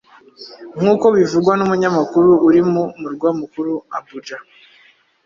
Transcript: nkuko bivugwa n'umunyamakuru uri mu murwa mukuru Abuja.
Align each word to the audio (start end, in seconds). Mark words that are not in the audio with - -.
nkuko 0.79 1.05
bivugwa 1.15 1.53
n'umunyamakuru 1.55 2.29
uri 2.47 2.61
mu 2.71 2.83
murwa 3.01 3.29
mukuru 3.39 3.73
Abuja. 3.97 4.37